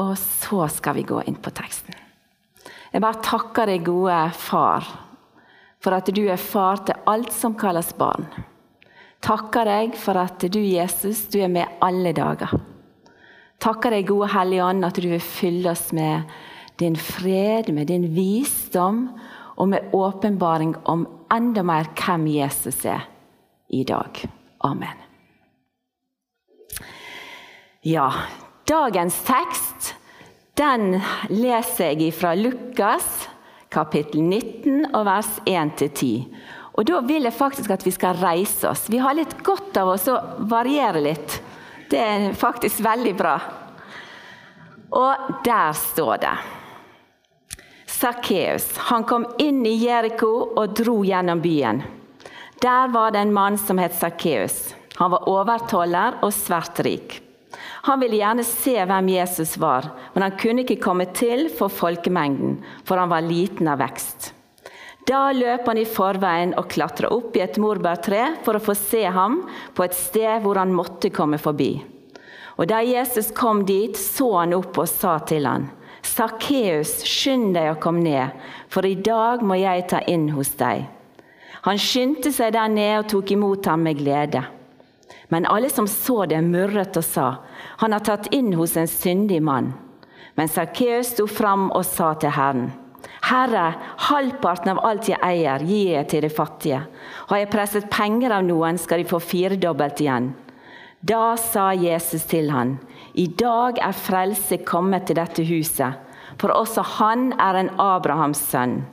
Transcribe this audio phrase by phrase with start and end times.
[0.00, 1.94] og så skal vi gå inn på teksten.
[2.94, 4.86] Jeg bare takker deg, gode far,
[5.82, 8.28] for at du er far til alt som kalles barn.
[9.24, 12.52] Takker deg for at du, Jesus, du er med alle dager.
[13.62, 16.28] Takker deg, gode Hellige Ånd, at du vil fylle oss med
[16.80, 19.06] din fred, med din visdom
[19.56, 23.06] og med åpenbaring om enda mer hvem Jesus er
[23.72, 24.20] i dag.
[24.64, 25.00] Amen.
[27.84, 28.10] Ja,
[28.66, 29.94] dagens tekst
[30.54, 33.26] den leser jeg fra Lukas
[33.74, 36.28] kapittel 19 og vers 1-10.
[36.74, 38.86] Og Da vil jeg faktisk at vi skal reise oss.
[38.90, 40.18] Vi har litt godt av oss å
[40.50, 41.40] variere litt.
[41.90, 43.34] Det er faktisk veldig bra.
[44.94, 46.36] Og der står det
[47.94, 51.82] Sakkeus han kom inn i Jeriko og dro gjennom byen.
[52.62, 54.74] Der var det en mann som het Sakkeus.
[54.98, 57.23] Han var overtoller og svært rik.
[57.84, 62.56] Han ville gjerne se hvem Jesus var, men han kunne ikke komme til for folkemengden,
[62.88, 64.30] for han var liten av vekst.
[65.04, 69.02] Da løp han i forveien og klatra opp i et morbærtre for å få se
[69.04, 69.42] ham
[69.76, 71.74] på et sted hvor han måtte komme forbi.
[72.56, 75.68] Og Da Jesus kom dit, så han opp og sa til han,
[76.04, 78.32] Sakkeus, skynd deg å komme ned,
[78.72, 80.86] for i dag må jeg ta inn hos deg.
[81.68, 84.44] Han skyndte seg der ned og tok imot ham med glede.
[85.34, 87.26] Men alle som så det, murret og sa,
[87.80, 89.72] han har tatt inn hos en syndig mann.
[90.38, 92.68] Men Sakkeus sto fram og sa til Herren,
[93.24, 93.64] Herre,
[94.06, 96.84] halvparten av alt jeg eier, gir jeg til de fattige.
[97.32, 100.30] Har jeg presset penger av noen, skal de få firedobbelt igjen.
[101.02, 102.76] Da sa Jesus til han,
[103.18, 105.98] I dag er frelse kommet til dette huset,
[106.38, 108.84] for også han er en Abrahams sønn.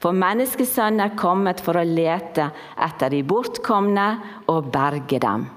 [0.00, 2.48] For menneskesønnen er kommet for å lete
[2.88, 4.12] etter de bortkomne
[4.48, 5.50] og berge dem.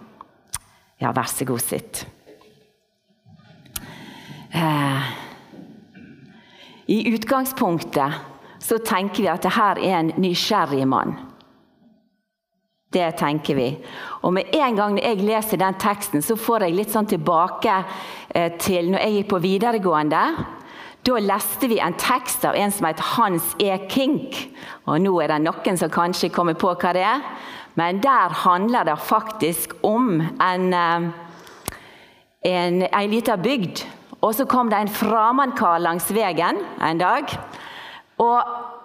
[1.01, 2.05] Ja, vær så god, sitt.
[4.53, 5.11] Eh,
[6.85, 8.13] I utgangspunktet
[8.63, 11.15] så tenker vi at det her er en nysgjerrig mann.
[12.93, 13.69] Det tenker vi.
[14.21, 17.79] Og med en gang jeg leser den teksten, så får jeg litt sånn tilbake
[18.29, 20.21] eh, til når jeg gikk på videregående.
[21.03, 23.73] Da leste vi en tekst av en som het Hans E.
[23.91, 24.37] Kink.
[24.87, 27.25] Og nå er det noen som kanskje kommer på hva det er.
[27.79, 31.09] Men der handler det faktisk om en, eh,
[32.41, 33.85] en, en liten bygd.
[34.21, 37.33] Og så kom det en framandkar langs veien en dag.
[38.17, 38.43] Og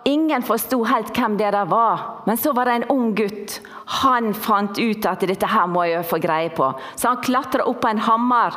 [0.09, 3.59] Ingen forsto helt hvem det der var, men så var det en ung gutt.
[4.00, 7.82] Han fant ut at dette her må jeg få greie på, så han klatra opp
[7.82, 8.56] på en hammer.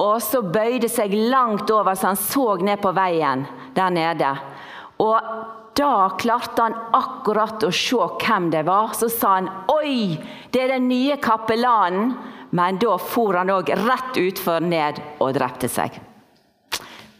[0.00, 3.42] Og så bøyde seg langt over, så han så ned på veien
[3.74, 4.30] der nede.
[5.02, 5.18] Og
[5.76, 8.94] da klarte han akkurat å se hvem det var.
[8.94, 10.18] Så sa han 'oi,
[10.50, 12.14] det er den nye kapellanen'.
[12.50, 16.00] Men da for han òg rett utfor ned og drepte seg.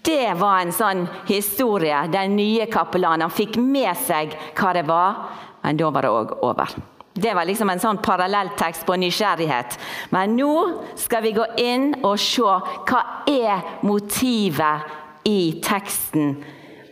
[0.02, 2.06] Det var en sånn historie.
[2.10, 5.20] Den nye kapellanen han fikk med seg hva det var,
[5.62, 6.74] men da var det òg over.
[7.12, 9.76] Det var liksom en sånn parallelltekst på nysgjerrighet.
[10.14, 10.54] Men nå
[10.98, 12.46] skal vi gå inn og se
[12.88, 16.38] hva er motivet i teksten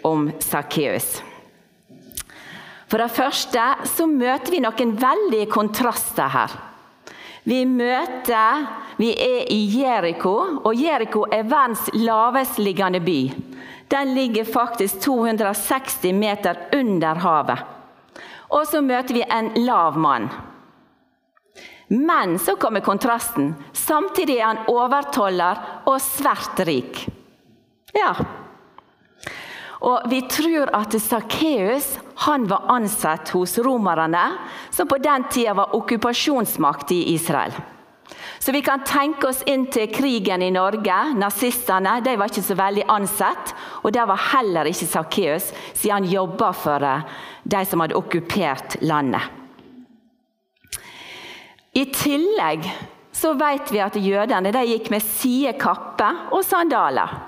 [0.04, 1.27] om Sakkeus.
[2.88, 6.56] For det første så møter vi noen veldige kontraster her.
[7.48, 8.66] Vi møter
[8.98, 10.32] Vi er i Jeriko,
[10.66, 13.20] og Jeriko er verdens lavestliggende by.
[13.88, 17.62] Den ligger faktisk 260 meter under havet.
[18.50, 20.26] Og så møter vi en lav mann.
[21.88, 23.54] Men så kommer kontrasten.
[23.72, 27.06] Samtidig er han overtoller og svært rik.
[27.94, 28.12] Ja.
[29.86, 31.96] Og vi tror at Sakkeus
[32.26, 34.24] var ansatt hos romerne,
[34.70, 37.54] som på den tida var okkupasjonsmakt i Israel.
[38.38, 40.96] Så vi kan tenke oss inn til krigen i Norge.
[41.18, 43.54] Nazistene de var ikke så veldig ansett.
[43.82, 46.86] Og der var heller ikke Sakkeus, siden han jobba for
[47.44, 49.22] de som hadde okkupert landet.
[51.78, 52.64] I tillegg
[53.14, 57.27] så vet vi at jødene de gikk med side kappe og sandaler.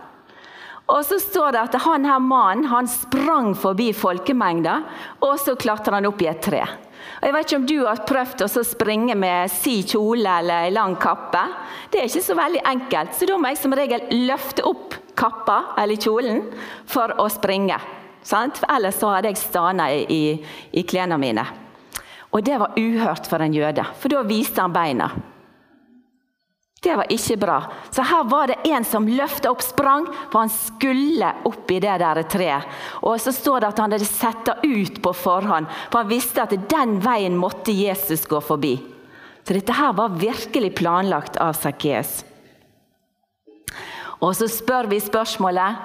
[0.91, 4.81] Og så står det at han her mannen han sprang forbi folkemengda,
[5.23, 6.65] og så klatra han opp i et tre.
[7.21, 10.97] Og jeg vet ikke om du har prøvd å springe med si kjole eller lang
[11.01, 11.43] kappe.
[11.93, 15.77] Det er ikke så veldig enkelt, så da må jeg som regel løfte opp kappa
[15.81, 16.45] eller kjolen
[16.89, 17.79] for å springe.
[18.27, 18.61] Sant?
[18.69, 20.23] Ellers så hadde jeg stana i,
[20.73, 21.45] i klærne mine.
[22.31, 25.11] Og det var uhørt for en jøde, for da viste han beina.
[26.81, 27.59] Det var ikke bra.
[27.93, 31.99] Så her var det en som løfta opp, sprang, for han skulle opp i det
[32.01, 32.79] der treet.
[33.05, 36.47] Og så står det at han hadde sett det ut på forhånd, for han visste
[36.47, 38.79] at den veien måtte Jesus gå forbi.
[39.45, 42.23] Så dette her var virkelig planlagt av Sakkeus.
[44.21, 45.85] Og så spør vi spørsmålet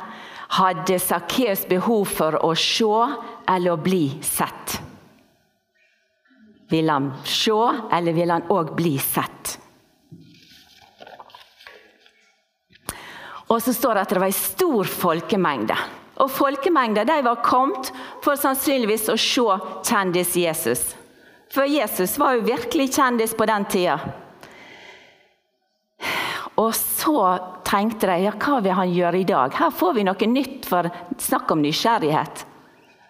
[0.56, 2.88] hadde Sakkeus behov for å se
[3.52, 4.80] eller å bli sett.
[6.72, 7.60] Vil han se,
[7.92, 9.58] eller vil han òg bli sett?
[13.48, 15.78] Og så står det at det var en stor folkemengde.
[16.24, 17.92] Og folkemengda var kommet
[18.24, 20.86] for sannsynligvis å se kjendis Jesus.
[21.54, 24.00] For Jesus var jo virkelig kjendis på den tida.
[26.56, 27.20] Og så
[27.68, 29.56] tenkte de ja, hva vil han gjøre i dag?
[29.60, 30.88] Her får vi noe nytt for
[31.20, 32.46] snakk om nysgjerrighet.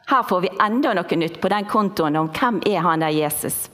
[0.09, 3.67] Her får vi enda noe nytt på den kontoen om hvem er han der Jesus.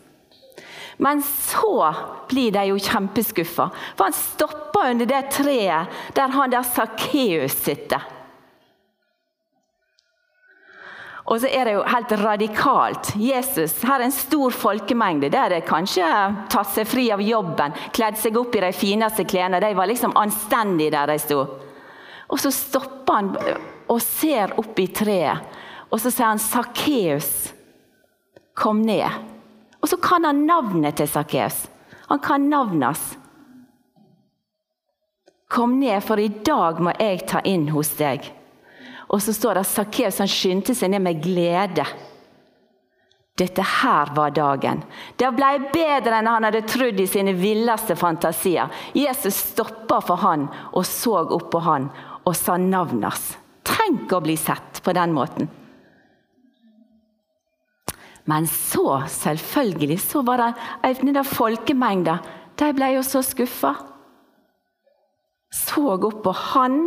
[1.01, 1.95] Men så
[2.29, 8.03] blir de jo kjempeskuffa, for han stopper under det treet der han der Sakkeus sitter.
[11.31, 13.13] Og så er det jo helt radikalt.
[13.15, 15.29] Jesus, her er en stor folkemengde.
[15.31, 16.05] Der er kanskje
[16.51, 19.61] tatt seg fri av jobben, kledd seg opp i de fineste klærne.
[19.63, 21.41] De var liksom anstendige der de sto.
[22.29, 23.33] Og så stopper han
[23.91, 25.49] og ser opp i treet,
[25.89, 27.53] og så sier han 'Sakkeus,
[28.55, 29.30] kom ned'.
[29.81, 31.65] Og så kan han navnet til Sakkeus.
[32.11, 33.17] Han kan navnet.
[35.51, 38.29] Kom ned, for i dag må jeg ta inn hos deg.
[39.11, 41.85] Og så står det at Sakkeus skyndte seg ned med glede.
[43.41, 44.83] Dette her var dagen.
[45.17, 48.69] Det ble bedre enn han hadde trodd i sine villeste fantasier.
[48.93, 51.89] Jesus stoppa for han og så opp på han
[52.21, 53.31] og sa navnet hans.
[53.65, 55.49] Tenk å bli sett på den måten.
[58.31, 60.51] Men så, selvfølgelig, så var det
[60.87, 62.19] en av folkemengda.
[62.55, 63.73] De ble jo så skuffa.
[65.51, 66.77] Så opp på han,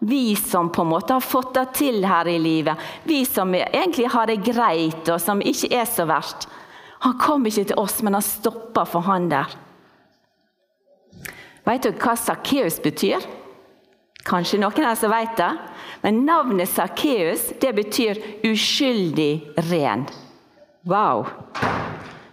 [0.00, 2.74] vi som på en måte har fått det til her i livet.
[3.06, 6.48] Vi som egentlig har det greit, og som ikke er så verst.
[7.06, 9.54] Han kom ikke til oss, men han stoppa for han der.
[11.68, 13.22] Vet du hva Sakkeus betyr?
[14.26, 15.52] Kanskje noen her som vet det?
[16.02, 18.18] Men navnet Sakkeus betyr
[18.48, 20.08] uskyldig ren.
[20.86, 21.26] Wow!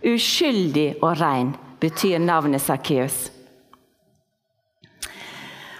[0.05, 3.31] Uskyldig og ren betyr navnet Sakkeus.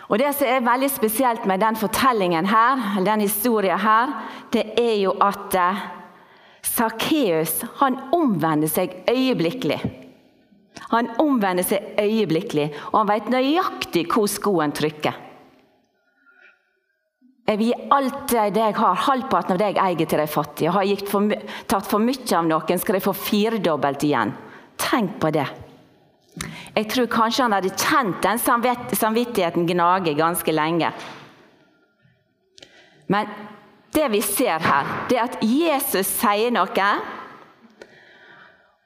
[0.09, 4.13] Og Det som er veldig spesielt med den fortellingen her, den historien her,
[4.53, 5.57] det er jo at
[6.65, 9.79] Sakkeus eh, han omvender seg øyeblikkelig.
[10.91, 15.24] Han omvender seg øyeblikkelig, og han vet nøyaktig hvor skoen trykker.
[17.45, 20.71] Jeg vil gi alt det jeg har, halvparten av det jeg eier, til de fattige.
[20.73, 21.33] Har jeg for,
[21.69, 24.33] tatt for mye av noen, skal de få firedobbelt igjen.
[24.81, 25.45] Tenk på det.
[26.75, 30.89] Jeg tror kanskje han hadde kjent den samvittigheten gnage ganske lenge.
[33.07, 33.29] Men
[33.95, 36.89] det vi ser her, det er at Jesus sier noe.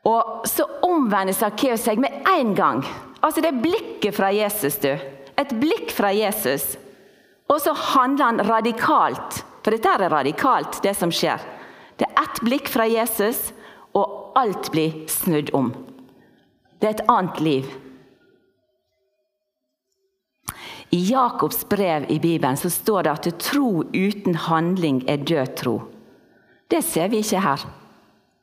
[0.09, 2.83] Og så omvender Sakkeus seg med en gang.
[3.23, 4.91] Altså Det er blikket fra Jesus, du.
[5.39, 6.75] Et blikk fra Jesus.
[7.49, 9.43] Og så handler han radikalt.
[9.63, 11.41] For dette er radikalt, det som skjer.
[11.99, 13.49] Det er ett blikk fra Jesus,
[13.97, 15.73] og alt blir snudd om.
[16.79, 17.71] Det er et annet liv.
[20.89, 25.75] I Jakobs brev i Bibelen så står det at tro uten handling er død tro.
[26.69, 27.65] Det ser vi ikke her.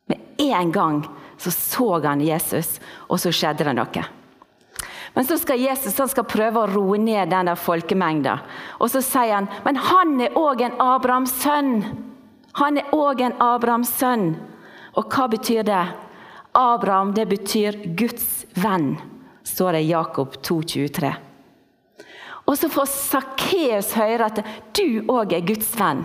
[0.06, 1.00] Med en gang
[1.38, 4.04] så så han Jesus, og så skjedde det noe.
[5.16, 8.34] Men så skal Jesus han skal prøve å roe ned den der folkemengda.
[8.76, 11.78] Og så sier han men han er òg en Abrahams sønn.
[12.60, 14.34] Han er òg en Abrahams sønn.
[14.92, 15.86] Og hva betyr det?
[16.52, 18.98] Abraham det betyr Guds venn,
[19.40, 21.16] står det i Jakob 2,23.
[22.44, 24.44] Og så får Sakkeus høre at
[24.76, 26.04] du òg er Guds venn.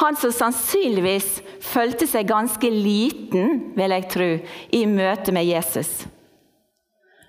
[0.00, 4.36] Han som sannsynligvis følte seg ganske liten, vil jeg tro,
[4.72, 6.08] i møte med Jesus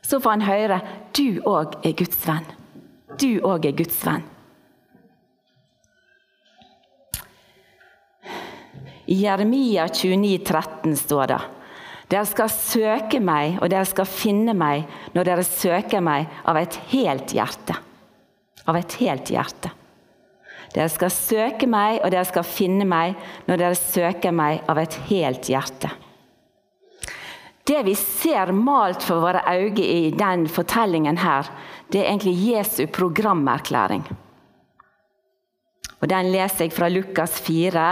[0.09, 0.81] så får han høre
[1.13, 2.47] du òg er Guds venn.
[3.19, 4.25] Du òg er Guds venn.
[9.09, 11.39] I Jeremia 29, 13 står det
[12.09, 16.73] dere skal søke meg, og dere skal finne meg når dere søker meg av et
[16.89, 17.75] helt hjerte.
[18.65, 19.69] Av et helt hjerte.
[20.73, 23.13] Dere skal søke meg, og dere skal finne meg
[23.45, 25.91] når dere søker meg av et helt hjerte.
[27.69, 31.45] Det vi ser malt for våre øyne i den fortellingen her,
[31.93, 34.07] det er egentlig Jesu programerklæring.
[36.01, 37.85] Og Den leser jeg fra Lukas 4.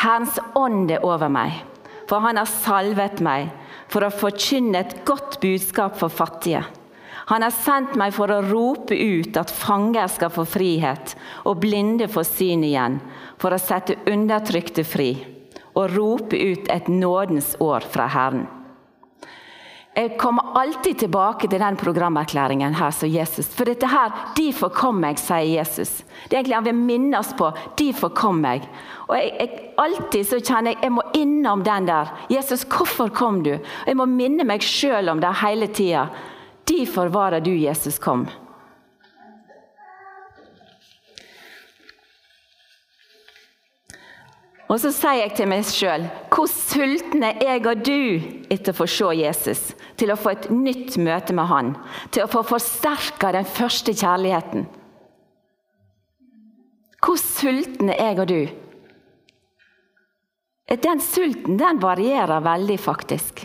[0.00, 1.52] Herrens ånd er over meg,
[2.08, 3.50] for han har salvet meg
[3.92, 6.64] for å forkynne et godt budskap for fattige.
[7.26, 12.08] Han har sendt meg for å rope ut at fanger skal få frihet, og blinde
[12.08, 13.00] få syn igjen,
[13.36, 15.10] for å sette undertrykte fri,
[15.76, 18.46] og rope ut et nådens år fra Herren.
[19.96, 23.46] Jeg kommer alltid tilbake til den programerklæringen her som Jesus.
[23.48, 26.02] For dette her, derfor kom jeg, sier Jesus.
[26.28, 27.48] Det er egentlig Han vil minne oss på
[27.80, 28.68] derfor kom jeg.
[29.08, 32.12] Og jeg, jeg, Alltid så kjenner jeg jeg må innom den der.
[32.28, 33.54] Jesus, hvorfor kom du?
[33.86, 36.10] Jeg må minne meg sjøl om det hele tida.
[36.68, 38.26] Derfor var det du, Jesus, kom.
[44.66, 48.18] Og så sier jeg til meg sjøl hvor sultne jeg og du
[48.50, 49.60] etter å få se Jesus.
[49.96, 51.74] Til å få et nytt møte med han.
[52.10, 54.66] Til å få forsterka den første kjærligheten.
[57.06, 58.40] Hvor sultne jeg og du.
[60.82, 63.44] Den sulten den varierer veldig, faktisk.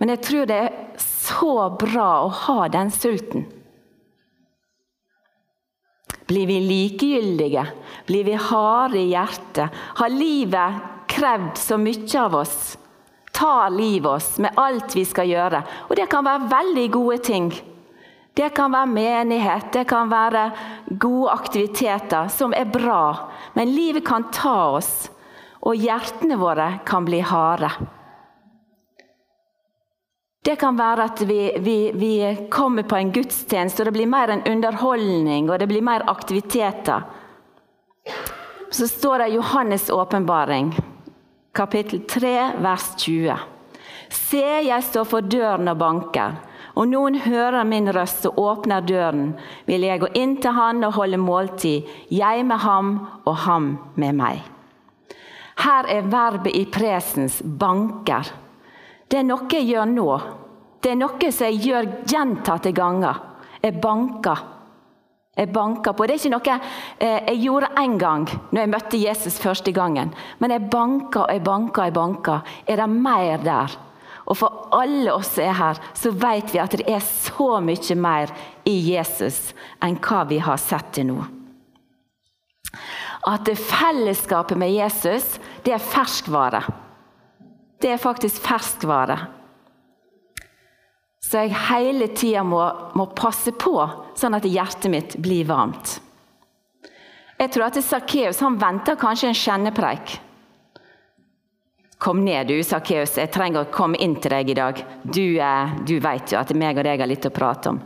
[0.00, 3.48] Men jeg tror det er så bra å ha den sulten.
[6.30, 7.64] Blir vi likegyldige?
[8.06, 9.74] Blir vi harde i hjertet?
[9.98, 12.76] Har livet krevd så mye av oss?
[13.34, 15.64] Tar livet oss med alt vi skal gjøre?
[15.88, 17.50] Og det kan være veldig gode ting.
[18.38, 20.46] Det kan være menighet, det kan være
[21.02, 23.30] gode aktiviteter som er bra.
[23.58, 25.10] Men livet kan ta oss,
[25.66, 27.72] og hjertene våre kan bli harde.
[30.42, 34.30] Det kan være at vi, vi, vi, kommer på en gudstjeneste, og det blir mer
[34.32, 37.04] en underholdning og det blir mer aktiviteter.
[38.70, 40.72] Så står det i Johannes' åpenbaring,
[41.52, 42.32] kapittel 3,
[42.64, 43.36] vers 20.
[44.08, 46.40] Se, jeg står for døren og banker.
[46.80, 49.34] Og noen hører min røst og åpner døren,
[49.68, 52.94] vil jeg gå inn til han og holde måltid, jeg med ham
[53.26, 54.40] og ham med meg.
[55.60, 58.30] Her er verbet i presens banker.
[59.10, 60.06] Det er noe jeg gjør nå.
[60.80, 63.18] Det er noe som jeg gjør gjentatte ganger.
[63.60, 64.42] Jeg banker.
[65.36, 66.06] Jeg banker på.
[66.06, 70.12] Det er ikke noe eh, jeg gjorde én gang når jeg møtte Jesus første gangen.
[70.38, 72.52] Men jeg banker og jeg banker og jeg banker.
[72.66, 73.76] Er det mer der?
[74.30, 77.96] Og for alle oss som er her, så vet vi at det er så mye
[77.98, 78.30] mer
[78.68, 79.50] i Jesus
[79.82, 81.24] enn hva vi har sett til nå.
[83.26, 85.34] At fellesskapet med Jesus,
[85.66, 86.62] det er ferskvare
[87.80, 89.18] det er faktisk ferskvare.
[91.20, 92.60] Så jeg hele tida må,
[92.96, 93.74] må, passe på,
[94.18, 95.98] sånn at hjertet mitt blir varmt.
[97.40, 100.16] Jeg tror at Sakkeus venter kanskje en kjennepreik.
[102.00, 103.18] Kom ned, du, Sakkeus.
[103.20, 104.80] Jeg trenger å komme inn til deg i dag.
[105.04, 107.80] Du, eh, du vet jo at meg og deg har litt å prate om.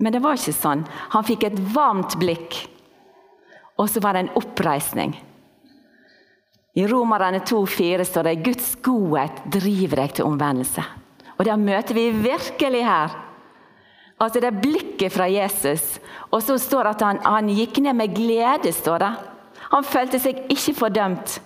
[0.00, 0.84] Men det var ikke sånn.
[1.16, 2.56] Han fikk et varmt blikk,
[3.80, 5.16] og så var det en oppreisning.
[6.80, 10.84] I Romerne 2,4 står det Guds godhet driver deg til omvendelse.
[11.36, 13.16] Og det møter vi virkelig her.
[14.20, 15.98] Altså Det er blikket fra Jesus.
[16.30, 18.72] Og så står det at han, han gikk ned med glede.
[18.72, 19.12] står det.
[19.70, 21.40] Han følte seg ikke fordømt,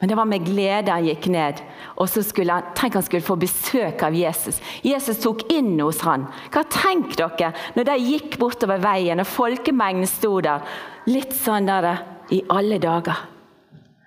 [0.00, 1.62] men det var med glede han gikk ned.
[1.96, 4.60] Og så skulle han, Tenk han skulle få besøk av Jesus.
[4.82, 6.28] Jesus tok inn hos han.
[6.52, 10.62] Hva tenk dere når de gikk bortover veien og folkemengden sto der?
[11.10, 11.96] Litt sånn der
[12.30, 13.35] i alle dager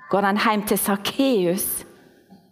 [0.09, 1.67] går han hjem til Sakkeus.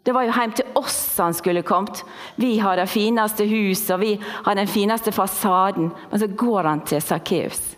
[0.06, 2.04] Det var jo hjem til oss han skulle kommet.
[2.36, 5.90] Vi har det fineste huset og vi har den fineste fasaden.
[6.12, 7.74] Men så går han til Sakkeus.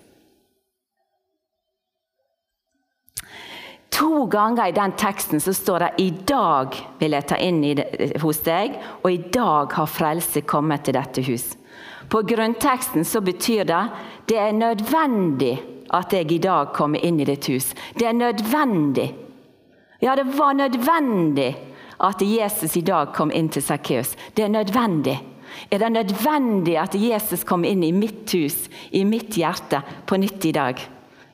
[3.99, 8.19] To ganger i den teksten så står det 'I dag vil jeg ta inn det,
[8.21, 11.57] hos deg', og 'i dag har frelse kommet til dette hus'.
[12.09, 13.89] På grunnteksten så betyr det
[14.27, 15.61] 'det er nødvendig
[15.93, 17.73] at jeg i dag kommer inn i ditt hus'.
[17.97, 19.28] Det er nødvendig.
[19.99, 21.55] Ja, det var nødvendig
[21.99, 24.15] at Jesus i dag kom inn til Sakkeus.
[24.33, 25.17] Det er nødvendig.
[25.71, 30.45] Er det nødvendig at Jesus kom inn i mitt hus, i mitt hjerte, på nytt
[30.45, 30.79] i dag?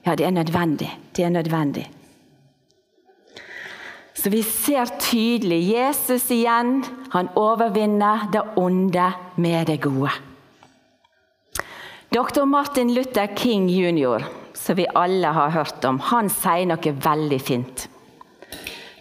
[0.05, 0.89] Ja, det er nødvendig.
[1.15, 1.86] Det er nødvendig.
[4.15, 6.79] Så vi ser tydelig Jesus igjen.
[7.13, 10.10] Han overvinner det onde med det gode.
[12.10, 12.45] Dr.
[12.45, 17.89] Martin Luther King jr., som vi alle har hørt om, han sier noe veldig fint.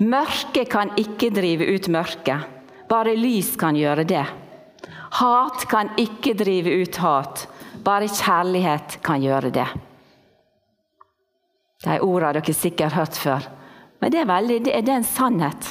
[0.02, 2.48] Mørket kan ikke drive ut mørket,
[2.90, 4.24] bare lys kan gjøre det.
[5.20, 7.44] Hat kan ikke drive ut hat,
[7.86, 9.68] bare kjærlighet kan gjøre det.
[11.84, 13.48] De ordene dere sikkert har hørt før,
[14.00, 15.70] men det er, veldig, det er en sannhet.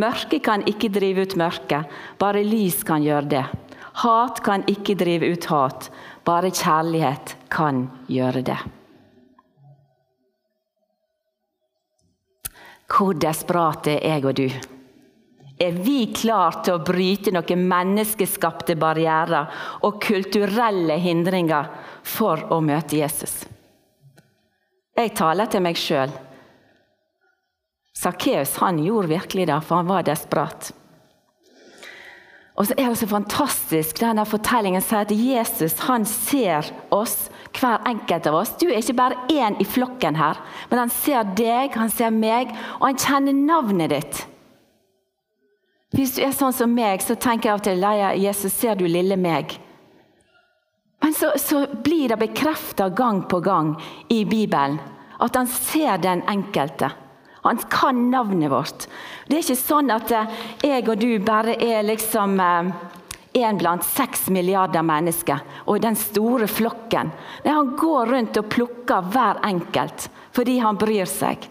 [0.00, 3.46] Mørket kan ikke drive ut mørket, bare lys kan gjøre det.
[4.00, 5.90] Hat kan ikke drive ut hat,
[6.24, 8.60] bare kjærlighet kan gjøre det.
[12.90, 14.48] Hvor desperate er jeg og du?
[15.60, 19.50] Er vi klare til å bryte noen menneskeskapte barrierer
[19.86, 21.68] og kulturelle hindringer
[22.02, 23.42] for å møte Jesus?
[24.96, 26.12] Jeg taler til meg sjøl.
[28.00, 30.72] Sakkeus gjorde virkelig det, for han var desperat.
[32.56, 37.82] Og så er det så fantastisk denne fortellingen sier at Jesus han ser oss, hver
[37.88, 38.52] enkelt av oss.
[38.60, 40.38] Du er ikke bare én i flokken her,
[40.70, 44.20] men han ser deg, han ser meg, og han kjenner navnet ditt.
[45.96, 48.78] Hvis du er sånn som meg, så tenker jeg av og til Leia, Jesus, ser
[48.78, 49.56] du lille meg?
[51.02, 53.74] Men så, så blir det bekrefta gang på gang
[54.12, 54.78] i Bibelen
[55.20, 56.92] at han ser den enkelte.
[57.42, 58.86] Han kan navnet vårt.
[59.26, 62.72] Det er ikke sånn at eh, jeg og du bare er liksom én
[63.32, 67.12] eh, blant seks milliarder mennesker og den store flokken.
[67.44, 71.48] Nei, han går rundt og plukker hver enkelt fordi han bryr seg.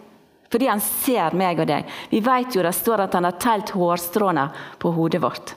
[0.50, 1.90] Fordi han ser meg og deg.
[2.10, 4.48] Vi vet jo det står at han har telt hårstråene
[4.82, 5.54] på hodet vårt.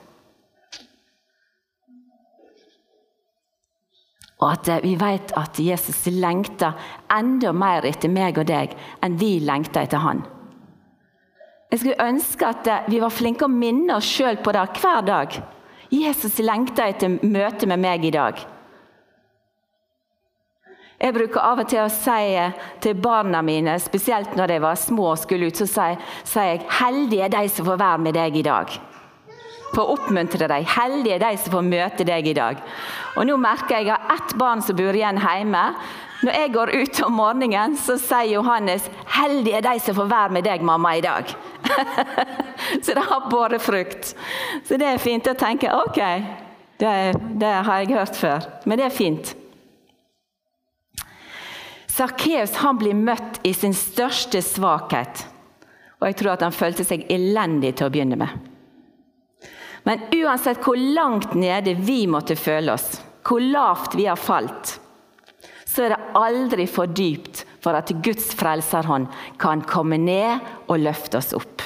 [4.43, 6.75] Og at eh, vi vet at Jesus lengter
[7.13, 10.23] enda mer etter meg og deg enn vi lengter etter han.
[11.71, 15.05] Jeg skulle ønske at eh, vi var flinke å minne oss sjøl på det hver
[15.07, 15.37] dag.
[15.93, 18.39] Jesus lengter etter møte med meg i dag.
[21.03, 22.37] Jeg bruker av og til å si
[22.81, 27.25] til barna mine, spesielt når de var små og skulle ut, så sier jeg 'Heldige
[27.25, 28.79] er de som får være med deg i dag'
[29.73, 30.67] for å oppmuntre deg.
[30.69, 32.61] Heldige er de som får møte deg i dag.
[33.17, 35.63] Og Nå merker jeg at ett barn som bor igjen hjemme.
[36.23, 40.33] Når jeg går ut om morgenen, så sier Johannes 'Heldige er de som får være
[40.37, 41.35] med deg, mamma, i dag'.
[42.83, 44.15] så det har båret frukt.
[44.63, 45.99] Så det er fint å tenke ok,
[46.79, 46.93] det,
[47.39, 48.47] det har jeg hørt før.
[48.65, 49.35] Men det er fint.
[51.93, 55.27] Sakkeus blir møtt i sin største svakhet.
[55.99, 58.31] Og jeg tror at han følte seg elendig til å begynne med.
[59.83, 64.79] Men uansett hvor langt nede vi måtte føle oss, hvor lavt vi har falt,
[65.73, 69.07] så er det aldri for dypt for at Guds frelserhånd
[69.41, 71.63] kan komme ned og løfte oss opp.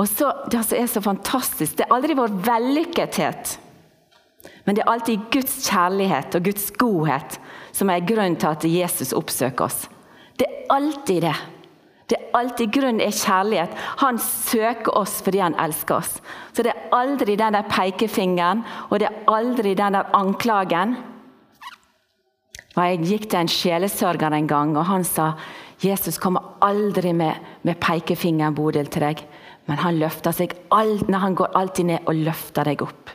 [0.00, 3.58] Og så, Det som er så fantastisk, det er aldri vår vellykkethet,
[4.64, 7.38] men det er alltid Guds kjærlighet og Guds godhet
[7.76, 9.88] som er grunnen til at Jesus oppsøker oss.
[10.38, 11.34] Det er alltid det.
[12.10, 13.76] Det er alltid grunn er kjærlighet.
[14.02, 16.16] Han søker oss fordi han elsker oss.
[16.52, 20.96] Så det er aldri den der pekefingeren, og det er aldri den der anklagen.
[22.74, 25.32] Jeg gikk til en sjelesørger en gang, og han sa
[25.80, 29.22] Jesus kommer aldri med, med pekefingeren Bodil, til deg,
[29.66, 33.14] men han, løfter seg alt, når han går alltid ned og løfter deg opp.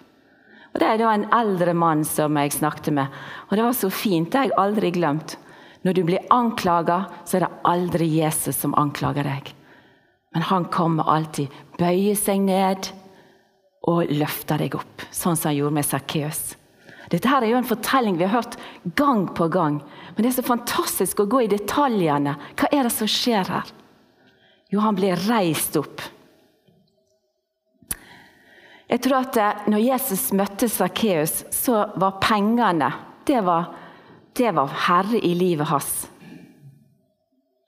[0.73, 3.89] Og Det er da en eldre mann som jeg snakket med, og det var så
[3.89, 4.31] fint.
[4.31, 5.37] Det har jeg aldri glemt.
[5.85, 9.51] Når du blir anklaga, så er det aldri Jesus som anklager deg.
[10.33, 12.89] Men han kommer alltid, bøyer seg ned
[13.85, 15.05] og løfter deg opp.
[15.13, 16.55] Sånn som han gjorde med Sakkeus.
[17.13, 18.57] Dette her er jo en fortelling vi har hørt
[18.97, 19.77] gang på gang.
[20.15, 22.33] Men det er så fantastisk å gå i detaljene.
[22.57, 23.69] Hva er det som skjer her?
[24.73, 26.01] Jo, han blir reist opp.
[28.89, 32.91] Jeg tror at eh, når Jesus møtte Sakkeus, så var pengene
[33.25, 33.71] det var
[34.35, 35.93] det var herre i livet hans.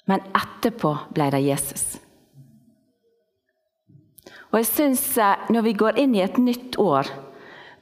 [0.07, 1.97] Men etterpå ble det Jesus.
[4.47, 7.09] Og jeg synes eh, Når vi går inn i et nytt år,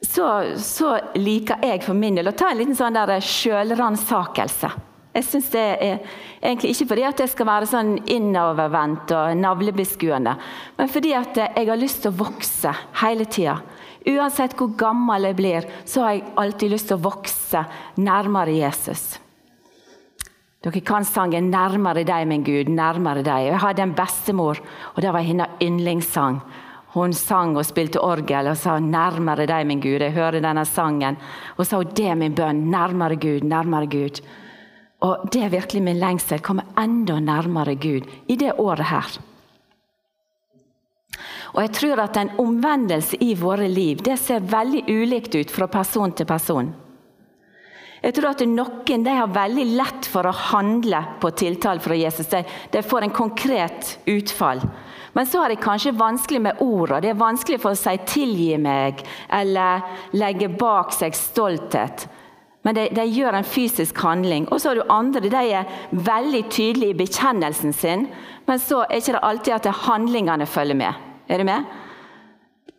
[0.01, 0.25] så,
[0.61, 4.69] så liker jeg for min del å ta en liten sånn der sjølransakelse.
[5.15, 10.35] Jeg synes det er egentlig Ikke fordi at jeg skal være sånn innovervendt og navlebeskuende,
[10.77, 13.55] men fordi at jeg har lyst til å vokse hele tida.
[14.05, 17.63] Uansett hvor gammel jeg blir, så har jeg alltid lyst til å vokse
[17.97, 19.15] nærmere Jesus.
[20.65, 22.69] Dere kan sangen 'Nærmere deg, min Gud'.
[22.69, 23.51] nærmere deg.
[23.51, 24.57] Jeg hadde en bestemor,
[24.95, 26.41] og det var hennes yndlingssang.
[26.95, 30.01] Hun sang og spilte orgel og sa 'Nærmere deg, min Gud'.
[30.01, 31.17] Jeg hører denne sangen.
[31.57, 32.69] Og sa 'Det er min bønn'.
[32.69, 34.21] Nærmere Gud, nærmere Gud.
[35.01, 36.39] Og det er virkelig min lengsel.
[36.39, 39.19] Komme enda nærmere Gud i det året her.
[41.55, 45.67] Og jeg tror at En omvendelse i våre liv det ser veldig ulikt ut fra
[45.71, 46.73] person til person.
[48.03, 52.27] Jeg tror at Noen har veldig lett for å handle på tiltale fra Jesus.
[52.29, 54.61] De, de får en konkret utfall.
[55.15, 56.99] Men så har de kanskje vanskelig med ordene.
[57.01, 62.05] Det er vanskelig for å si 'tilgi meg' eller legge bak seg stolthet.
[62.61, 64.47] Men de, de, gjør en fysisk handling.
[64.51, 68.07] Og så har du andre de er veldig tydelige i bekjennelsen sin,
[68.45, 71.04] men så er det ikke alltid at handlingene følger med.
[71.27, 71.63] Er du med?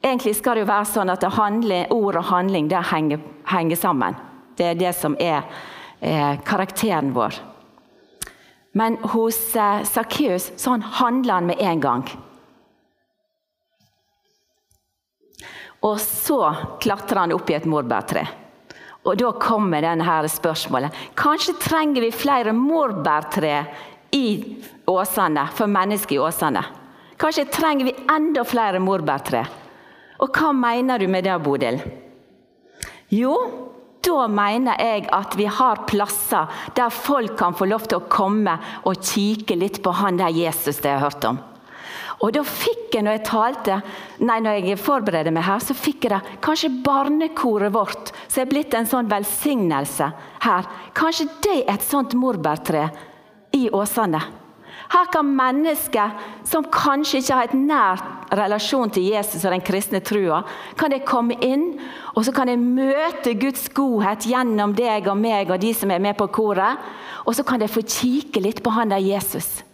[0.03, 4.19] Egentlig skal det jo være sånn at handler, ord og handling det henger, henger, sammen.
[4.57, 5.43] Det er det som er,
[6.01, 7.41] eh, karakteren vår.
[8.73, 12.07] Men hos eh, Sakkeus så han handler han med en gang.
[15.83, 18.27] Og så klatrer han opp i et morbærtre.
[19.07, 20.95] Og da kommer denne spørsmålet.
[21.15, 23.67] Kanskje trenger vi flere morbærtre
[24.11, 24.57] i
[24.87, 26.65] Åsane, for mennesker i Åsane.
[27.17, 29.47] Kanskje trenger vi enda flere morbærtre.
[30.21, 31.81] Og hva mener du med det, Bodil?
[33.13, 33.35] Jo,
[34.07, 38.57] da mener jeg at vi har plasser der folk kan få lov til å komme
[38.87, 41.39] og kikke litt på han der Jesus de har hørt om.
[42.25, 43.75] Og da fikk jeg, når jeg talte,
[44.25, 48.49] nei, når jeg forberedte meg her, så fikk jeg det Kanskje barnekoret vårt, som er
[48.49, 50.09] blitt en sånn velsignelse
[50.47, 52.89] her, kanskje det er et sånt morbærtre
[53.57, 54.23] i Åsane.
[54.93, 56.15] Her kan mennesker
[56.47, 60.43] som kanskje ikke har et nært relasjon til Jesus og den kristne trua,
[60.79, 61.73] kan de komme inn,
[62.15, 66.03] og så kan de møte Guds godhet gjennom deg og meg og de som er
[66.03, 66.83] med på koret.
[67.27, 69.67] Og så kan de få kikke litt på han der Jesus.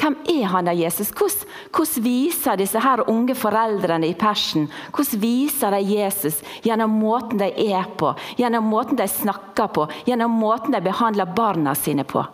[0.00, 1.10] Hvem er han der Jesus?
[1.12, 7.38] Hvordan, hvordan, viser disse her unge foreldrene i Persen hvordan viser de Jesus gjennom måten
[7.42, 12.24] de er på, gjennom måten de snakker på, gjennom måten de behandler barna sine på?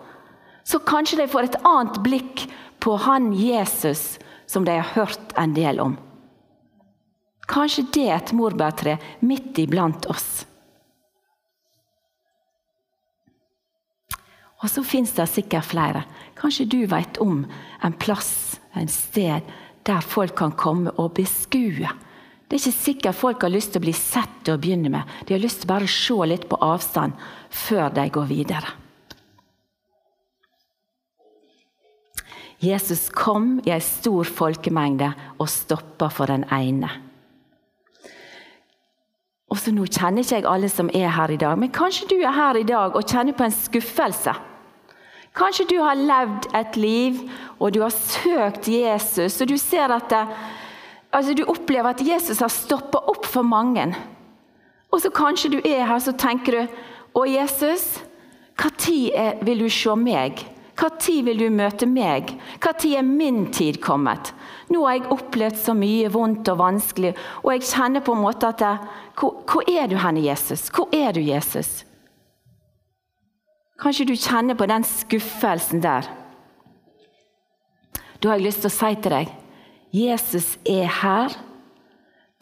[0.66, 2.46] Så kanskje de får et annet blikk
[2.82, 4.18] på han Jesus
[4.50, 5.94] som de har hørt en del om.
[7.46, 10.44] Kanskje det er et morbærtre midt iblant oss.
[14.64, 16.02] Og så fins det sikkert flere.
[16.38, 17.44] Kanskje du vet om
[17.84, 19.46] en plass, en sted,
[19.86, 21.86] der folk kan komme og beskue.
[22.46, 25.14] Det er ikke sikkert folk har lyst til å bli sett til å begynne med.
[25.26, 27.14] De har lyst til bare å se litt på avstand
[27.50, 28.74] før de går videre.
[32.62, 36.88] Jesus kom i en stor folkemengde og stoppa for den ene.
[39.52, 42.16] Og så Nå kjenner ikke jeg alle som er her i dag, men kanskje du
[42.18, 44.34] er her i dag og kjenner på en skuffelse.
[45.36, 47.20] Kanskje du har levd et liv
[47.60, 50.24] og du har søkt Jesus, og du ser at det,
[51.12, 53.90] altså du opplever at Jesus har stoppa opp for mange.
[54.90, 56.82] Og så kanskje du er her så tenker du
[57.16, 58.02] Å, Jesus,
[58.60, 60.42] når vil du se meg?
[60.76, 62.34] Når vil du møte meg?
[62.60, 64.32] Når er min tid kommet?
[64.68, 68.50] Nå har jeg opplevd så mye vondt og vanskelig, og jeg kjenner på en måte
[68.50, 70.68] at jeg, hvor, hvor er du henne, Jesus?
[70.68, 71.84] Hvor er du, Jesus?
[73.80, 76.08] Kanskje du kjenner på den skuffelsen der.
[78.20, 79.34] Da har jeg lyst til å si til deg
[79.96, 81.36] Jesus er her.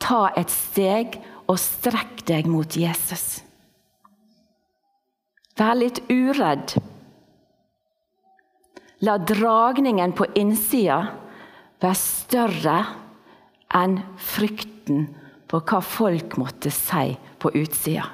[0.03, 3.45] Ta et steg og strekk deg mot Jesus.
[5.59, 6.75] Vær litt uredd.
[9.03, 11.01] La dragningen på innsida
[11.83, 12.79] være større
[13.75, 15.09] enn frykten
[15.51, 18.07] på hva folk måtte si på utsida.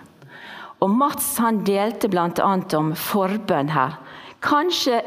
[0.81, 2.53] Og Mats han delte bl.a.
[2.79, 3.99] om forbønn her.
[4.41, 5.03] Kanskje,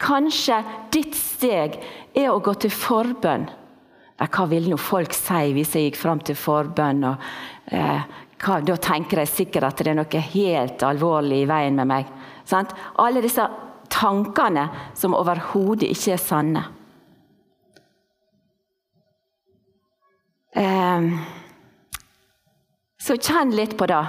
[0.00, 0.62] kanskje
[0.94, 1.76] ditt steg
[2.16, 3.50] er å gå til forbønn.
[4.22, 7.04] Hva ville nå folk si hvis jeg gikk fram til forbønn?
[7.10, 7.26] Og,
[7.74, 8.06] eh,
[8.42, 12.08] hva, da tenker de sikkert at det er noe helt alvorlig i veien med meg.
[12.48, 12.72] Sant?
[13.02, 13.44] Alle disse
[13.92, 16.64] tankene som overhodet ikke er sanne.
[20.56, 21.08] Eh,
[23.02, 24.02] så kjenn litt på det.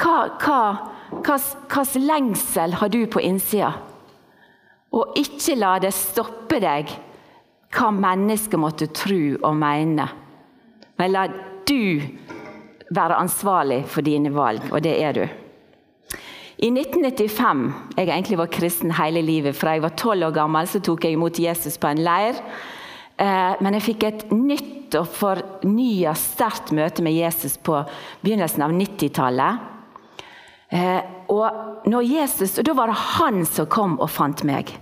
[0.00, 0.68] Hva,
[1.22, 3.72] slags lengsel har du på innsida?
[4.94, 6.90] Og ikke la det stoppe deg
[7.74, 10.06] hva mennesket måtte tro og mene.
[10.98, 11.26] Men la
[11.66, 12.02] du
[12.94, 15.24] være ansvarlig for dine valg, og det er du.
[16.62, 19.56] I 1995 Jeg egentlig var kristen hele livet.
[19.56, 22.38] Fra jeg var tolv år gammel, så tok jeg imot Jesus på en leir.
[23.18, 27.80] Eh, men jeg fikk et nytt og fornya sterkt møte med Jesus på
[28.22, 29.70] begynnelsen av 90-tallet.
[30.74, 34.74] Eh, og når Jesus, og Da var det han som kom og fant meg.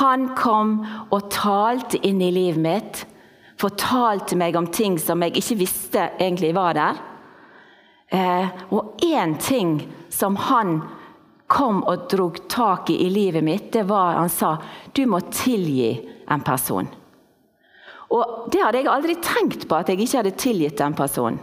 [0.00, 3.04] Han kom og talte inn i livet mitt.
[3.60, 6.98] Fortalte meg om ting som jeg ikke visste egentlig var der.
[8.08, 10.80] Eh, og én ting som han
[11.46, 14.56] kom og drog tak i i livet mitt, det var han sa
[14.92, 16.88] du må tilgi en person.
[18.10, 21.40] Og Det hadde jeg aldri tenkt på, at jeg ikke hadde tilgitt den personen.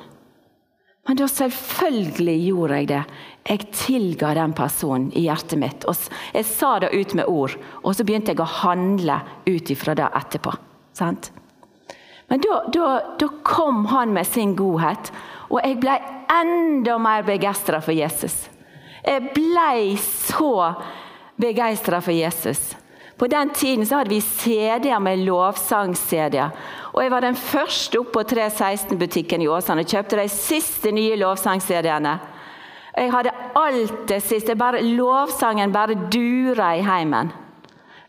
[1.08, 3.02] Men da selvfølgelig gjorde jeg det.
[3.44, 5.84] Jeg tilga den personen i hjertet mitt.
[5.92, 5.98] Og
[6.32, 10.08] jeg sa det ut med ord, og så begynte jeg å handle ut ifra det
[10.16, 10.54] etterpå.
[10.96, 11.34] Sant?
[12.28, 15.12] Men da, da, da, kom han med sin godhet,
[15.50, 15.98] og jeg ble
[16.32, 18.48] enda mer begeistra for Jesus.
[19.04, 20.74] Jeg ble så
[21.36, 22.74] begeistra for Jesus.
[23.18, 26.50] På den tiden så hadde vi CD-er med lovsang-CD-er.
[26.94, 31.18] Og Jeg var den første opp på 316-butikken i Åsane og kjøpte de siste nye
[31.22, 32.18] lovsang-CD-ene.
[32.98, 34.56] Jeg hadde alt det siste.
[34.56, 37.32] bare Lovsangen bare dura i heimen.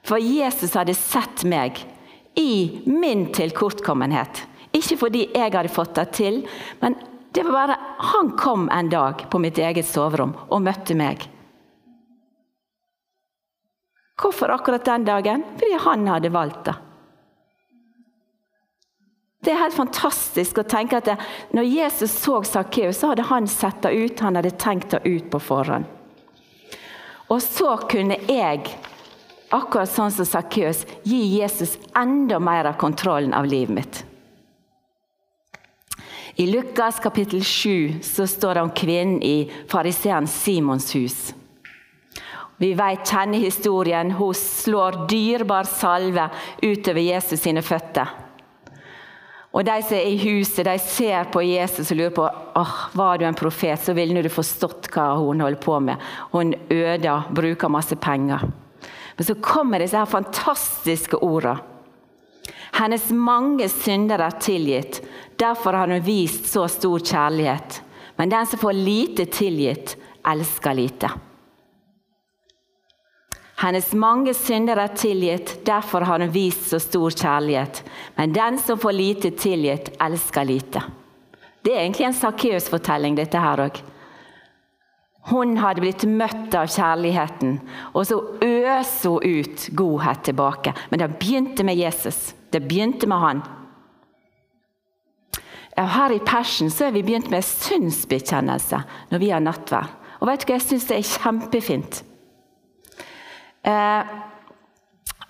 [0.05, 1.81] For Jesus hadde sett meg
[2.35, 4.45] i min tilkortkommenhet.
[4.75, 6.41] Ikke fordi jeg hadde fått det til,
[6.81, 6.97] men
[7.35, 7.77] det var bare
[8.15, 11.29] han kom en dag på mitt eget soverom og møtte meg.
[14.21, 15.43] Hvorfor akkurat den dagen?
[15.59, 16.75] Fordi han hadde valgt det.
[19.45, 21.17] Det er helt fantastisk å tenke at det,
[21.53, 25.27] når Jesus så Sakkeus, så hadde han sett det ut, han hadde tenkt det ut
[25.31, 25.85] på forhånd.
[27.29, 28.71] Og så kunne jeg,
[29.55, 34.03] akkurat sånn som Sakkeus, gi Jesus enda mer av kontrollen av livet mitt.
[36.37, 41.35] I Lukas kapittel 7 så står det om kvinnen i fariseeren Simons hus.
[42.57, 44.11] Vi vet, kjenner historien.
[44.11, 46.29] Hun slår dyrebar salve
[46.63, 48.11] utover Jesus sine føtter.
[49.55, 52.27] Og de som er i huset, de ser på Jesus og lurer på
[52.59, 56.03] oh, var du en profet, så ville du forstått hva hun holder på med.
[56.35, 58.43] Hun øder, bruker masse penger.
[59.17, 61.61] Men så kommer disse her fantastiske ordene.
[62.75, 64.99] Hennes mange synder er tilgitt.
[65.39, 67.83] Derfor har hun vist så stor kjærlighet.
[68.19, 69.95] Men den som får lite tilgitt,
[70.27, 71.11] elsker lite.
[73.63, 77.85] Hennes mange synder er tilgitt, derfor har hun vist så stor kjærlighet.
[78.17, 80.83] Men den som får lite tilgitt, elsker lite.
[81.63, 83.79] Det er egentlig en Sakkeus-fortelling, dette her òg.
[85.31, 87.57] Hun hadde blitt møtt av kjærligheten,
[87.97, 90.75] og så øser hun ut godhet tilbake.
[90.91, 92.35] Men det begynte med Jesus.
[92.53, 93.45] Det begynte med han.
[95.75, 99.97] Her i Persen så er vi begynt med synsbekjennelse når vi har nattverd.
[100.21, 102.03] Og vet du hva, jeg syns det er kjempefint.
[103.65, 104.13] Eh,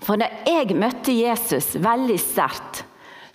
[0.04, 2.82] for da jeg møtte Jesus veldig sterkt,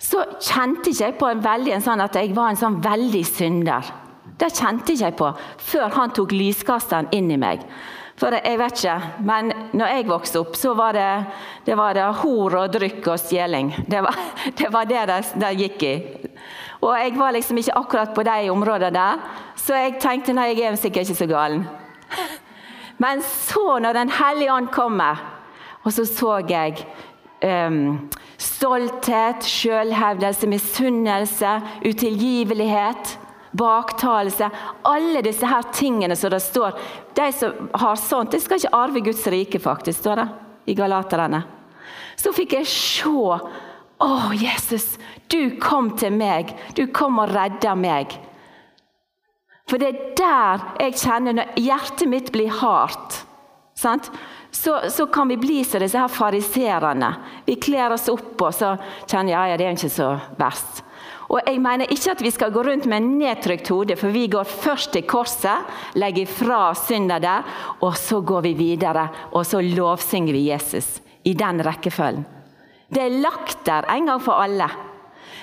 [0.00, 3.24] så kjente ikke jeg på en veldig, en sånn at jeg var en sånn veldig
[3.28, 3.90] synder.
[4.40, 5.30] Det kjente ikke jeg på
[5.70, 7.64] før han tok lyskasteren inn i meg.
[8.20, 11.08] For jeg vet ikke, men når jeg vokste opp, så var det,
[11.64, 13.72] det, var det hor og drykk og stjeling.
[13.88, 14.18] Det var
[14.60, 15.94] det var det, det, gikk i.
[16.84, 19.24] Og jeg var liksom ikke akkurat på de områdene der,
[19.56, 21.64] så jeg tenkte nei, jeg er sikkert ikke så galen.
[23.02, 25.20] Men så, når Den hellige ånd kommer,
[25.84, 26.76] og så så jeg
[27.40, 31.54] um, stolthet, selvhevdelse, misunnelse,
[31.88, 33.16] utilgivelighet
[33.52, 34.50] baktalelse.
[34.82, 36.78] Alle disse her tingene som det står
[37.14, 40.28] De som har sånt, de skal ikke arve Guds rike, faktisk, står det
[40.70, 41.42] i Galaterne.
[42.16, 43.10] Så fikk jeg se
[44.00, 44.94] Å, Jesus,
[45.28, 46.54] du kom til meg.
[46.76, 48.14] Du kom og redda meg.
[49.68, 53.20] For det er der jeg kjenner Når hjertet mitt blir hardt,
[53.78, 54.08] sant?
[54.50, 57.10] Så, så, kan vi bli som disse her fariserene.
[57.46, 58.74] Vi kler oss opp, og så
[59.06, 60.82] kjenner ja, ja, det er ikke så verst.
[61.30, 64.48] Og jeg mener ikke at vi skal gå rundt med nedtrykt hode, for vi går
[64.50, 67.46] først til korset, legger fra synda der,
[67.86, 70.98] og så går vi videre, og så lovsynger vi Jesus.
[71.22, 72.24] I den rekkefølgen.
[72.88, 74.66] Det er lagt der en gang for alle.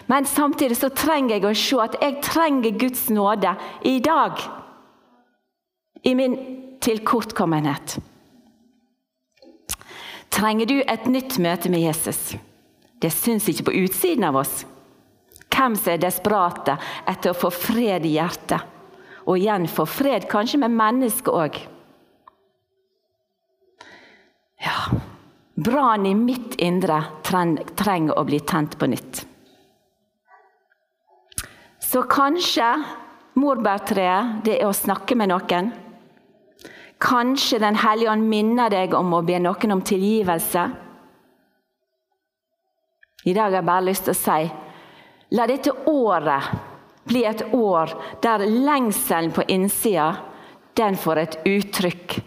[0.07, 3.53] Men samtidig så trenger jeg å se at jeg trenger Guds nåde
[3.85, 4.41] i dag.
[6.03, 6.35] I min
[6.81, 7.99] tilkortkommenhet.
[10.33, 12.35] Trenger du et nytt møte med Jesus?
[13.01, 14.65] Det syns ikke på utsiden av oss.
[15.53, 16.77] Hvem som er desperate
[17.09, 18.61] etter å få fred i hjertet.
[19.27, 21.57] Og igjen få fred kanskje med mennesket òg.
[24.63, 24.77] Ja
[25.57, 29.23] Brannen i mitt indre trenger å bli tent på nytt.
[31.81, 32.67] Så kanskje
[33.41, 35.71] morbærtreet det er å snakke med noen.
[36.99, 40.63] Kanskje Den hellige ånd minner deg om å be noen om tilgivelse.
[43.27, 44.47] I dag har jeg bare lyst til å si
[45.37, 46.51] La dette året
[47.07, 47.91] bli et år
[48.23, 50.13] der lengselen på innsida
[50.77, 52.17] den får et uttrykk.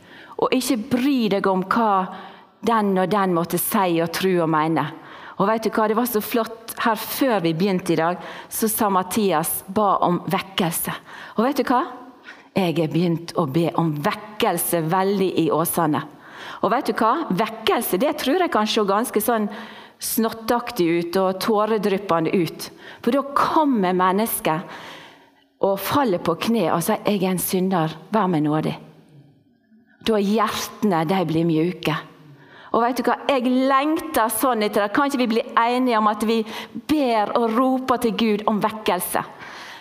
[0.43, 1.95] Og ikke bry deg om hva
[2.67, 4.85] den og den måtte si og tro og mene.
[5.41, 8.69] Og vet du hva, Det var så flott her før vi begynte i dag, så
[8.69, 10.93] sa Mathias ba om vekkelse.
[11.39, 11.85] Og vet du hva?
[12.57, 16.03] Jeg er begynt å be om vekkelse veldig i Åsane.
[16.61, 17.29] Og vet du hva?
[17.31, 19.49] Vekkelse det tror jeg kan se ganske sånn
[20.01, 22.71] snottaktig ut og tåredryppende ut.
[23.05, 24.81] For da kommer mennesket
[25.61, 28.79] og faller på kne og sier 'Jeg er en synder, vær meg nådig'.
[30.05, 31.97] Da hjertene de blir mjuke.
[32.73, 33.17] Og vet du hva?
[33.29, 34.93] Jeg lengter sånn etter det.
[34.95, 36.45] Kan ikke vi bli enige om at vi
[36.89, 39.25] ber og roper til Gud om vekkelse?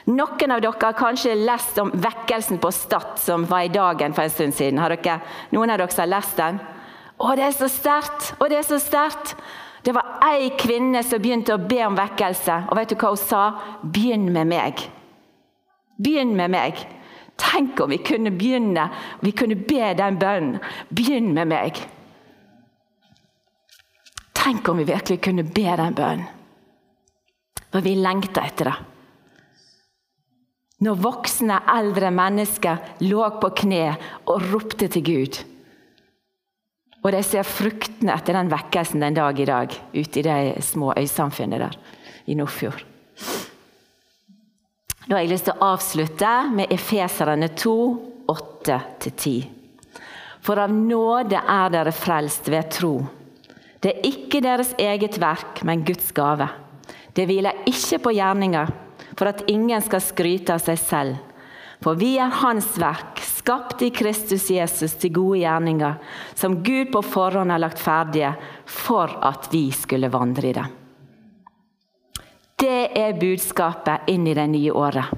[0.10, 4.26] Noen av dere har kanskje lest om vekkelsen på Stad, som var i dagen for
[4.26, 4.80] en stund siden.
[4.82, 5.20] Har dere,
[5.54, 6.58] noen av dere har lest den?
[7.20, 8.32] Å, det er så sterkt!
[8.40, 9.36] Å, det er så sterkt!
[9.86, 12.58] Det var ei kvinne som begynte å be om vekkelse.
[12.72, 13.44] Og vet du hva hun sa?
[13.84, 14.82] Begynn med meg.
[16.02, 16.82] Begynn med meg.
[17.40, 18.90] Tenk om vi kunne begynne,
[19.24, 20.60] vi kunne be den bønnen.
[20.90, 21.80] Begynn med meg.
[24.36, 26.30] Tenk om vi virkelig kunne be den bønnen.
[27.70, 28.80] For vi lengter etter det.
[30.80, 33.98] Når voksne, eldre mennesker lå på kne
[34.32, 35.40] og ropte til Gud.
[37.04, 40.94] Og de ser fruktene etter den vekkelsen den dag i dag ute i de små
[41.00, 41.78] øysamfunnene der
[42.32, 42.84] i Nordfjord.
[45.10, 47.78] Da har jeg lyst til å avslutte med Efeserane 2,
[48.30, 49.38] 8-10.
[50.46, 52.94] For av nåde er dere frelst ved tro.
[53.80, 56.48] Det er ikke deres eget verk, men Guds gave.
[57.16, 58.70] Det hviler ikke på gjerninger,
[59.20, 61.18] for at ingen skal skryte av seg selv.
[61.84, 66.00] For vi er Hans verk, skapt i Kristus Jesus til gode gjerninger,
[66.36, 68.32] som Gud på forhånd har lagt ferdige
[68.64, 70.76] for at vi skulle vandre i dem.
[72.60, 75.14] Det er budskapet inn i det nye året.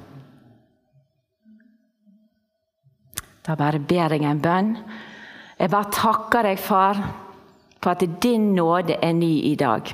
[3.42, 4.76] Da bare ber jeg en bønn.
[5.58, 7.02] Jeg bare takker deg, far,
[7.82, 9.90] for at din nåde er ny i dag.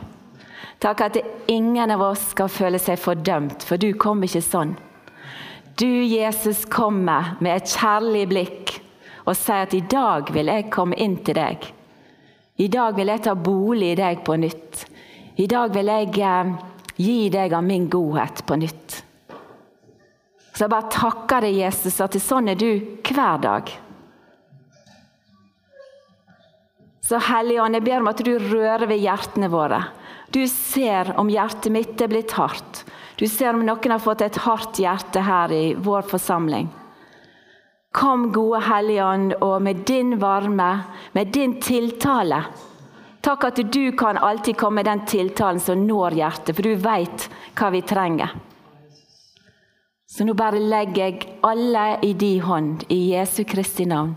[0.80, 1.18] Takk at
[1.50, 4.76] ingen av oss skal føle seg fordømt, for du kom ikke sånn.
[5.78, 8.76] Du, Jesus, kommer med et kjærlig blikk
[9.28, 11.66] og sier at i dag vil jeg komme inn til deg.
[12.58, 14.86] I dag vil jeg ta bolig i deg på nytt.
[15.38, 16.54] I dag vil jeg eh,
[16.98, 19.02] gi deg av min godhet på nytt.
[20.56, 22.72] Så jeg bare takker deg, Jesus, at sånn er du
[23.06, 23.70] hver dag.
[27.06, 29.84] Så Hellige jeg ber om at du rører ved hjertene våre.
[30.38, 32.84] Du ser om hjertet mitt er blitt hardt.
[33.18, 36.68] Du ser om noen har fått et hardt hjerte her i vår forsamling.
[37.98, 40.68] Kom, gode Hellige Ånd, og med din varme,
[41.18, 42.44] med din tiltale
[43.26, 47.26] Takk at du kan alltid komme med den tiltalen som når hjertet, for du veit
[47.58, 48.38] hva vi trenger.
[50.06, 54.14] Så nå bare legger jeg alle i din hånd, i Jesu Kristi navn.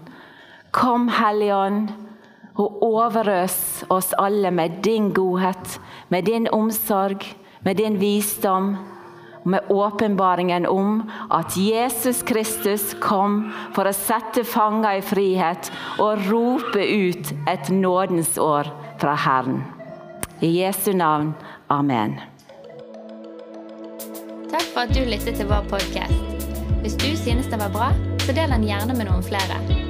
[0.71, 2.10] Kom, Hellige Ånd
[2.59, 7.25] og overøs oss alle med din godhet, med din omsorg,
[7.63, 8.77] med din visdom
[9.45, 16.85] med åpenbaringen om at Jesus Kristus kom for å sette fanger i frihet og rope
[16.85, 19.63] ut et nådens år fra Herren.
[20.41, 21.35] I Jesu navn.
[21.71, 22.19] Amen.
[24.51, 26.49] Takk for at du lyttet til vår podkast.
[26.81, 27.93] Hvis du synes det var bra,
[28.25, 29.90] så del den gjerne med noen flere.